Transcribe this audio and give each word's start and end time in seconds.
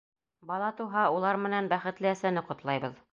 Бала 0.51 0.69
тыуһа, 0.79 1.03
улар 1.17 1.39
менән 1.43 1.71
бәхетле 1.75 2.11
әсәне 2.15 2.45
ҡотлайбыҙ. 2.49 3.01